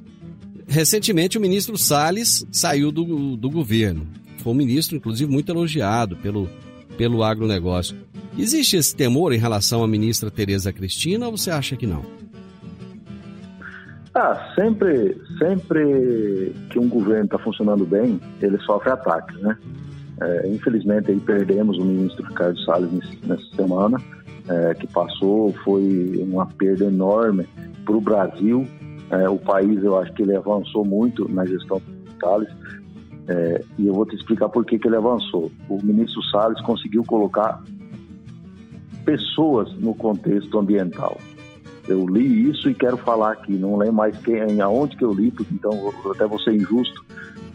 [0.67, 4.07] Recentemente, o ministro Salles saiu do, do governo.
[4.37, 6.49] Foi um ministro, inclusive, muito elogiado pelo,
[6.97, 7.95] pelo agronegócio.
[8.37, 12.03] Existe esse temor em relação à ministra Tereza Cristina ou você acha que não?
[14.13, 19.57] Ah, sempre, sempre que um governo está funcionando bem, ele sofre ataques, né?
[20.21, 22.91] É, infelizmente aí perdemos o ministro Ricardo Salles
[23.23, 23.97] nessa semana,
[24.49, 27.47] é, que passou, foi uma perda enorme
[27.85, 28.67] para o Brasil.
[29.09, 32.49] É, o país, eu acho que ele avançou muito na gestão do Salles,
[33.29, 35.49] é, e eu vou te explicar por que, que ele avançou.
[35.69, 37.63] O ministro Salles conseguiu colocar
[39.05, 41.17] pessoas no contexto ambiental.
[41.91, 43.53] Eu li isso e quero falar aqui.
[43.53, 47.03] Não lembro mais quem, aonde que eu li, porque então até vou ser injusto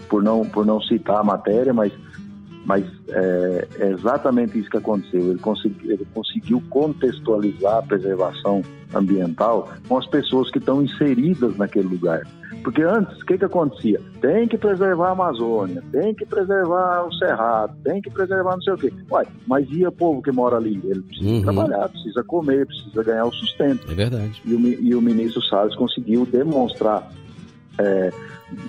[0.09, 1.93] por não, por não citar a matéria, mas,
[2.67, 5.31] mas é, é exatamente isso que aconteceu.
[5.31, 8.61] Ele, consegui, ele conseguiu contextualizar a preservação
[8.93, 12.27] ambiental com as pessoas que estão inseridas naquele lugar.
[12.65, 14.01] Porque antes, o que, que acontecia?
[14.21, 18.73] Tem que preservar a Amazônia, tem que preservar o Cerrado, tem que preservar não sei
[18.73, 18.93] o quê.
[19.09, 20.81] Uai, mas e o povo que mora ali?
[20.83, 21.43] Ele precisa uhum.
[21.43, 23.89] trabalhar, precisa comer, precisa ganhar o sustento.
[23.89, 24.43] É verdade.
[24.45, 27.09] E o, e o ministro Salles conseguiu demonstrar
[27.79, 28.13] é,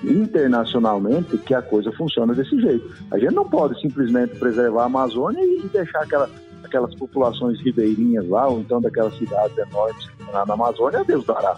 [0.03, 2.89] internacionalmente que a coisa funciona desse jeito.
[3.11, 6.29] A gente não pode simplesmente preservar a Amazônia e deixar aquela,
[6.63, 11.57] aquelas populações ribeirinhas lá, ou então daquelas cidades enormes na Amazônia, Deus dará.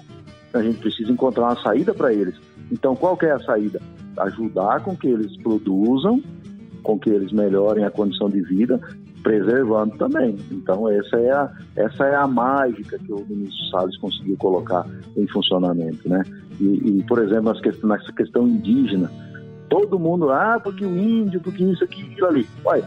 [0.53, 2.35] A gente precisa encontrar uma saída para eles.
[2.71, 3.81] Então, qual é a saída?
[4.17, 6.21] Ajudar com que eles produzam,
[6.83, 8.79] com que eles melhorem a condição de vida,
[9.23, 10.37] preservando também.
[10.51, 15.27] Então, essa é a, essa é a mágica que o ministro Salles conseguiu colocar em
[15.27, 16.23] funcionamento, né?
[16.59, 17.53] E, e por exemplo,
[17.83, 19.11] nessa questão indígena,
[19.69, 22.47] todo mundo, ah, porque o índio, porque isso, aquilo ali.
[22.65, 22.85] Olha,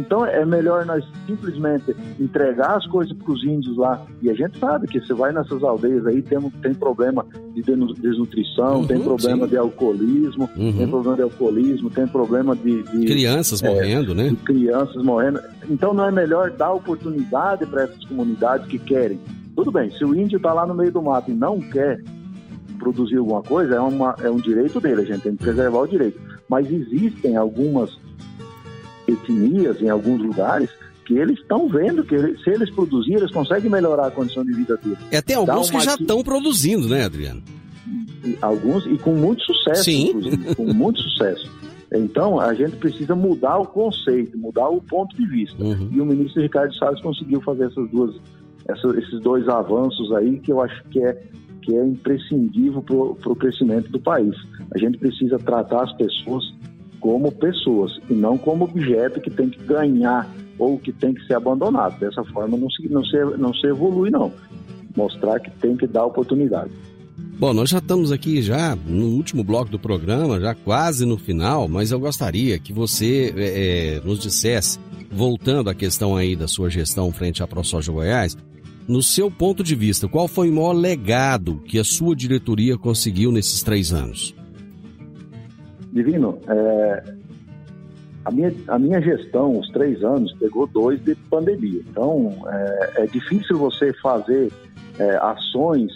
[0.00, 4.04] então é melhor nós simplesmente entregar as coisas para os índios lá.
[4.22, 7.24] E a gente sabe que você vai nessas aldeias aí, tem, tem problema
[7.54, 9.50] de desnutrição, uhum, tem problema sim.
[9.50, 10.72] de alcoolismo, uhum.
[10.72, 12.82] tem problema de alcoolismo, tem problema de.
[12.82, 14.34] de crianças é, morrendo, né?
[14.44, 15.40] crianças morrendo.
[15.68, 19.20] Então não é melhor dar oportunidade para essas comunidades que querem.
[19.54, 22.02] Tudo bem, se o índio está lá no meio do mato e não quer
[22.78, 25.86] produzir alguma coisa, é, uma, é um direito dele, a gente tem que preservar o
[25.86, 26.18] direito.
[26.48, 27.90] Mas existem algumas
[29.10, 30.70] etnias em alguns lugares
[31.04, 34.52] que eles estão vendo que eles, se eles produzirem, eles conseguem melhorar a condição de
[34.52, 34.98] vida deles.
[35.10, 37.42] É, tem alguns que já estão produzindo, né, Adriano?
[38.24, 40.08] E alguns e com muito sucesso, Sim.
[40.10, 41.50] inclusive, com muito sucesso.
[41.92, 45.60] Então, a gente precisa mudar o conceito, mudar o ponto de vista.
[45.60, 45.88] Uhum.
[45.90, 48.14] E o ministro Ricardo Salles conseguiu fazer essas duas,
[48.68, 51.20] essa- esses dois avanços aí que eu acho que é,
[51.62, 54.36] que é imprescindível para o crescimento do país.
[54.72, 56.44] A gente precisa tratar as pessoas
[57.00, 60.28] como pessoas e não como objeto que tem que ganhar
[60.58, 61.98] ou que tem que ser abandonado.
[61.98, 64.30] Dessa forma não se, não se, não se evolui, não.
[64.96, 66.70] Mostrar que tem que dar oportunidade.
[67.38, 71.66] Bom, nós já estamos aqui já no último bloco do programa, já quase no final,
[71.66, 74.78] mas eu gostaria que você é, é, nos dissesse,
[75.10, 78.36] voltando à questão aí da sua gestão frente à ProSoja Goiás,
[78.86, 83.32] no seu ponto de vista, qual foi o maior legado que a sua diretoria conseguiu
[83.32, 84.34] nesses três anos?
[85.92, 87.02] Divino, é,
[88.24, 91.80] a, minha, a minha gestão, os três anos, pegou dois de pandemia.
[91.88, 94.52] Então, é, é difícil você fazer
[94.98, 95.90] é, ações,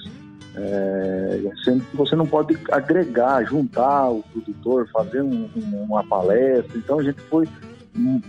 [0.57, 6.79] é, sendo que você não pode agregar, juntar o produtor, fazer um- um- uma palestra.
[6.79, 7.47] Então, a gente foi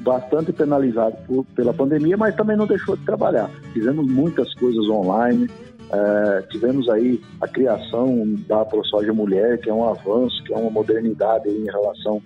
[0.03, 3.49] bastante penalizado por- pela pandemia, mas também não deixou de trabalhar.
[3.73, 5.49] Fizemos muitas coisas online,
[5.91, 10.71] é, tivemos aí a criação da ProSoja Mulher, que é um avanço, que é uma
[10.71, 12.21] modernidade aí em relação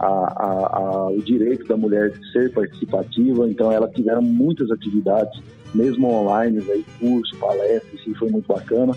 [0.00, 3.48] ao direito da mulher de ser participativa.
[3.48, 5.40] Então, ela tiveram muitas atividades,
[5.74, 8.92] mesmo online, aí, curso, palestras, e foi muito bacana.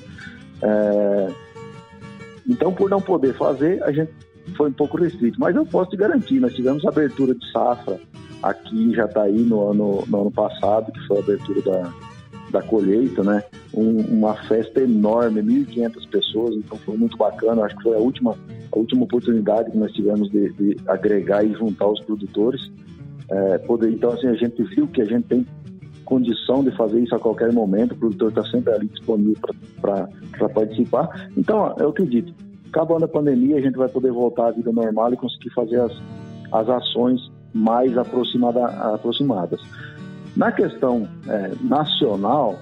[0.62, 1.28] É,
[2.48, 4.12] então, por não poder fazer, a gente
[4.56, 5.40] foi um pouco restrito.
[5.40, 8.00] Mas eu posso te garantir, nós tivemos abertura de safra
[8.44, 11.94] aqui em Jataí no ano, no ano passado, que foi a abertura da,
[12.52, 13.44] da colheita, né?
[13.74, 17.64] Um- uma festa enorme, 1.500 pessoas, então foi muito bacana.
[17.64, 18.36] Acho que foi a última,
[18.72, 22.72] a última oportunidade que nós tivemos de, de agregar e juntar os produtores.
[23.30, 25.46] É, poder, então, assim, a gente viu que a gente tem
[26.12, 29.38] condição de fazer isso a qualquer momento, o produtor está sempre ali disponível
[29.80, 31.30] para participar.
[31.38, 32.34] Então, eu acredito,
[32.68, 35.94] acabando a pandemia, a gente vai poder voltar à vida normal e conseguir fazer as,
[36.52, 39.62] as ações mais aproximada, aproximadas.
[40.36, 42.60] Na questão é, nacional,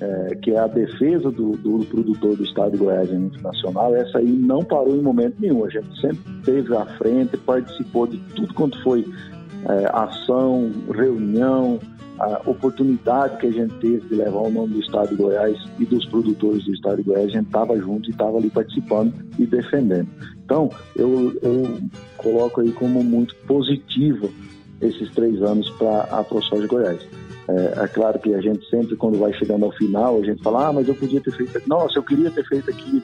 [0.00, 3.94] é, que é a defesa do, do produtor do Estado de Goiás em nível nacional,
[3.94, 5.64] essa aí não parou em momento nenhum.
[5.64, 9.06] A gente sempre esteve à frente, participou de tudo quanto foi
[9.68, 11.80] é, ação, reunião,
[12.18, 15.84] a oportunidade que a gente teve de levar o nome do Estado de Goiás e
[15.84, 19.44] dos produtores do Estado de Goiás, a gente estava junto e estava ali participando e
[19.44, 20.08] defendendo.
[20.44, 21.78] Então, eu, eu
[22.16, 24.30] coloco aí como muito positivo
[24.80, 27.06] esses três anos para a ProSoja Goiás.
[27.48, 30.68] É, é, claro que a gente sempre, quando vai chegando ao final, a gente fala,
[30.68, 31.62] ah, mas eu podia ter feito.
[31.66, 33.02] Nossa, eu queria ter feito aqui.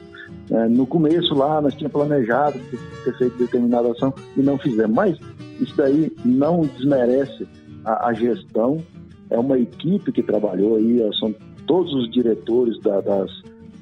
[0.51, 2.59] É, no começo lá, nós tínhamos planejado
[3.05, 4.93] ter feito determinada ação e não fizemos.
[4.93, 5.17] Mas
[5.61, 7.47] isso daí não desmerece
[7.85, 8.83] a, a gestão.
[9.29, 11.33] É uma equipe que trabalhou aí, são
[11.65, 13.31] todos os diretores da, das,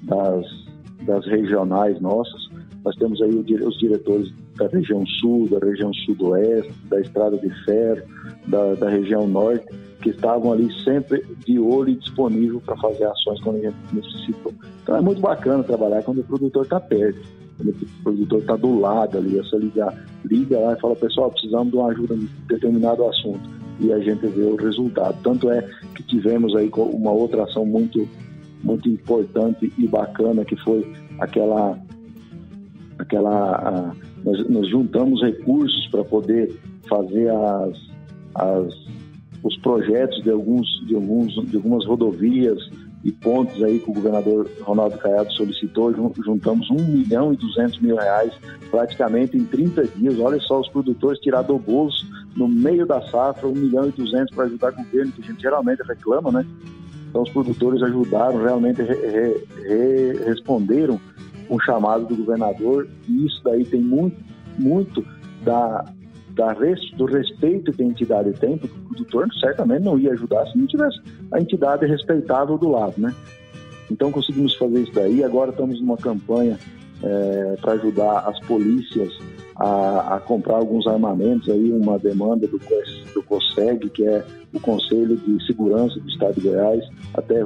[0.04, 0.46] das,
[1.06, 2.50] das regionais nossas.
[2.86, 8.02] Nós temos aí os diretores da região sul, da região sudoeste, da estrada de ferro,
[8.48, 9.66] da, da região norte,
[10.02, 14.54] que estavam ali sempre de olho e disponível para fazer ações quando a gente necessitou.
[14.84, 17.22] Então é muito bacana trabalhar quando o produtor está perto,
[17.58, 19.94] quando o produtor está do lado ali, é só ligar,
[20.26, 23.50] liga lá e fala, pessoal, precisamos de uma ajuda em determinado assunto.
[23.80, 25.18] E a gente vê o resultado.
[25.24, 28.08] Tanto é que tivemos aí uma outra ação muito,
[28.64, 31.78] muito importante e bacana, que foi aquela
[33.00, 36.56] aquela nós, nós, juntamos recursos para poder
[36.88, 37.78] fazer as,
[38.36, 38.74] as,
[39.44, 42.60] os projetos de alguns de alguns de algumas rodovias
[43.04, 45.92] e pontos aí que o governador Ronaldo Caiado solicitou.
[46.24, 48.32] Juntamos 1 milhão e 200 mil reais
[48.70, 50.20] praticamente em 30 dias.
[50.20, 54.36] Olha só os produtores tirar do bolso no meio da safra 1 milhão e 200
[54.36, 56.46] para ajudar o governo que a gente geralmente reclama né?
[57.10, 61.00] Então os produtores ajudaram realmente re, re, re, responderam
[61.50, 62.88] um chamado do governador.
[63.08, 64.18] E isso daí tem muito,
[64.58, 65.06] muito
[65.44, 65.86] da,
[66.30, 70.46] da res, do respeito que a entidade tem, porque o produtor certamente não ia ajudar
[70.48, 71.00] se não tivesse
[71.32, 73.14] a entidade respeitável do lado, né?
[73.90, 76.58] Então conseguimos fazer isso daí, agora estamos numa campanha
[77.04, 79.12] é, para ajudar as polícias
[79.56, 82.60] a, a, comprar alguns armamentos, aí uma demanda do,
[83.14, 86.84] do COSEG, que é o Conselho de Segurança do Estado de Goiás,
[87.14, 87.46] até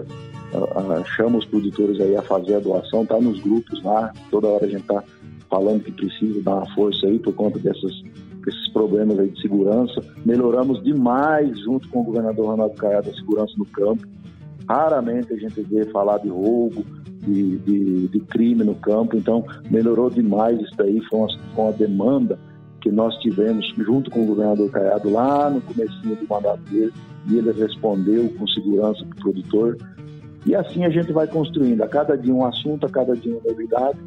[1.15, 4.69] chama os produtores aí a fazer a doação, tá nos grupos lá, toda hora a
[4.69, 5.03] gente tá
[5.49, 8.03] falando que precisa dar uma força aí por conta dessas,
[8.45, 10.01] desses problemas aí de segurança.
[10.25, 14.07] Melhoramos demais junto com o governador Ronaldo Caiado a segurança no campo.
[14.67, 16.85] Raramente a gente vê falar de roubo,
[17.21, 21.73] de, de, de crime no campo, então melhorou demais isso daí, foi uma, foi uma
[21.73, 22.39] demanda
[22.81, 26.93] que nós tivemos junto com o governador Caiado lá no comecinho do mandato dele,
[27.27, 29.77] e ele respondeu com segurança para o produtor.
[30.45, 33.41] E assim a gente vai construindo, a cada dia um assunto, a cada dia uma
[33.43, 33.97] novidade,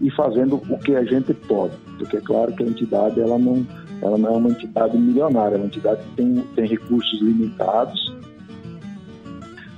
[0.00, 3.64] e fazendo o que a gente pode, porque é claro que a entidade ela não,
[4.04, 8.14] ela não é uma entidade milionária, é uma entidade que tem, tem recursos limitados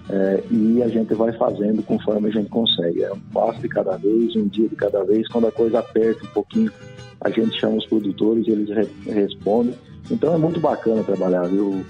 [0.08, 3.02] é, e a gente vai fazendo conforme a gente consegue.
[3.02, 5.28] É um passo de cada vez, um dia de cada vez.
[5.28, 6.72] Quando a coisa aperta um pouquinho,
[7.20, 9.74] a gente chama os produtores e eles re respondem.
[10.10, 11.84] Então é muito bacana trabalhar, viu,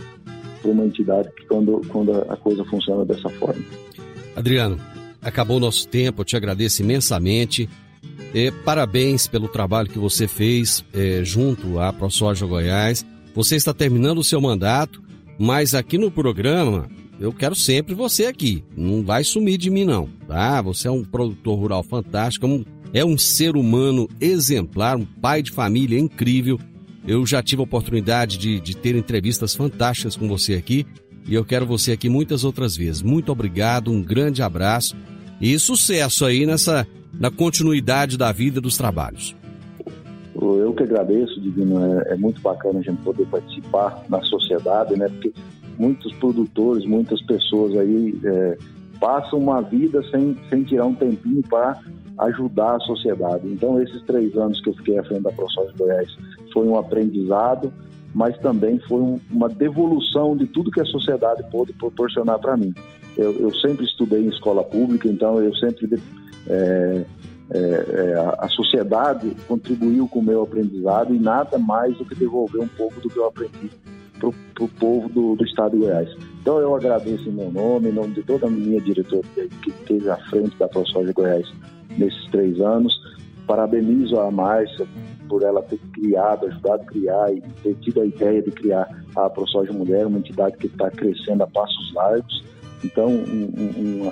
[0.60, 3.62] para uma entidade que quando, quando a coisa funciona dessa forma.
[4.34, 4.78] Adriano,
[5.22, 7.68] acabou o nosso tempo, eu te agradeço imensamente.
[8.34, 13.04] É, parabéns pelo trabalho que você fez é, junto à ProSoja Goiás.
[13.34, 15.02] Você está terminando o seu mandato,
[15.38, 18.62] mas aqui no programa eu quero sempre você aqui.
[18.76, 20.60] Não vai sumir de mim, não, tá?
[20.62, 25.98] Você é um produtor rural fantástico, é um ser humano exemplar, um pai de família
[25.98, 26.58] incrível.
[27.06, 30.84] Eu já tive a oportunidade de, de ter entrevistas fantásticas com você aqui
[31.26, 33.02] e eu quero você aqui muitas outras vezes.
[33.02, 34.96] Muito obrigado, um grande abraço
[35.40, 36.86] e sucesso aí nessa
[37.18, 39.34] na continuidade da vida dos trabalhos.
[40.34, 42.00] Eu que agradeço, Divino.
[42.00, 45.08] É, é muito bacana a gente poder participar na sociedade, né?
[45.08, 45.32] Porque
[45.78, 48.58] muitos produtores, muitas pessoas aí é,
[49.00, 51.80] passam uma vida sem, sem tirar um tempinho para
[52.18, 53.46] ajudar a sociedade.
[53.46, 56.16] Então, esses três anos que eu fiquei à frente da ProSoja Goiás
[56.52, 57.72] foi um aprendizado,
[58.14, 62.74] mas também foi um, uma devolução de tudo que a sociedade pôde proporcionar para mim.
[63.16, 65.88] Eu, eu, sempre estudei em escola pública, então eu sempre
[66.48, 67.04] é,
[67.50, 72.60] é, é, a sociedade contribuiu com o meu aprendizado e nada mais do que devolver
[72.60, 73.70] um pouco do que eu aprendi
[74.18, 76.08] para o povo do, do, estado de Goiás.
[76.40, 80.08] Então eu agradeço em meu nome, em nome de toda a minha diretoria que esteve
[80.08, 81.46] à frente da ProSoja Goiás
[81.96, 82.92] nesses três anos.
[83.46, 84.86] Parabenizo a Márcia
[85.28, 89.30] por ela ter criado, ajudado a criar e ter tido a ideia de criar a
[89.30, 92.44] ProSoja Mulher, uma entidade que está crescendo a passos largos.
[92.84, 94.10] Então, um, um,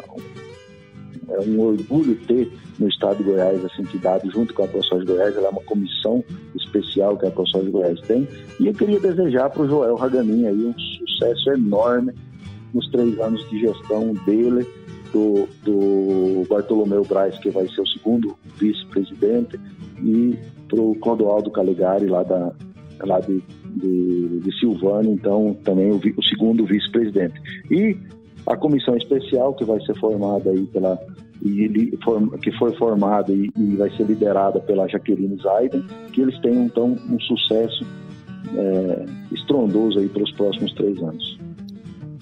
[1.30, 5.36] é um orgulho ter no estado de Goiás essa entidade junto com a ProSoja Goiás,
[5.36, 8.26] ela é uma comissão especial que a ProSoja Goiás tem.
[8.60, 12.12] E eu queria desejar para o Joel Raganin aí um sucesso enorme
[12.72, 14.66] nos três anos de gestão dele,
[15.12, 19.58] do, do Bartolomeu Braz, que vai ser o segundo vice-presidente,
[20.02, 20.36] e
[20.68, 22.52] para o Clodoaldo Calegari, lá, da,
[23.00, 23.40] lá de,
[23.76, 27.40] de, de Silvânia, então também o, o segundo vice-presidente.
[27.70, 27.96] E
[28.46, 30.98] a comissão especial que vai ser formada aí pela
[32.40, 37.20] que foi formada e, vai ser liderada pela Jaqueline Zaiden, que eles tenham então um
[37.20, 37.84] sucesso
[38.56, 41.38] é, estrondoso aí pelos próximos três anos.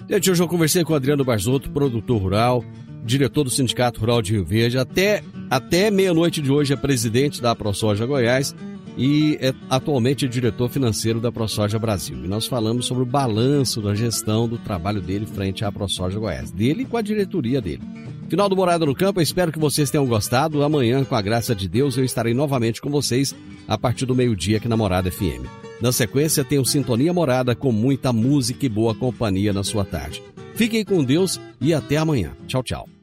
[0.09, 2.63] Gente, hoje eu conversei com o Adriano Barzotto, produtor rural,
[3.05, 7.55] diretor do Sindicato Rural de Rio Verde, até, até meia-noite de hoje é presidente da
[7.55, 8.53] ProSoja Goiás
[8.97, 12.17] e é atualmente diretor financeiro da ProSoja Brasil.
[12.23, 16.51] E nós falamos sobre o balanço da gestão do trabalho dele frente à ProSoja Goiás,
[16.51, 17.81] dele com a diretoria dele.
[18.29, 20.63] Final do Morada no Campo, espero que vocês tenham gostado.
[20.63, 23.35] Amanhã, com a graça de Deus, eu estarei novamente com vocês
[23.67, 25.45] a partir do meio-dia aqui na Morada FM.
[25.81, 30.23] Na sequência, tenho Sintonia Morada com muita música e boa companhia na sua tarde.
[30.55, 32.31] Fiquem com Deus e até amanhã.
[32.47, 33.02] Tchau, tchau.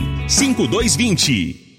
[0.27, 1.70] 5220.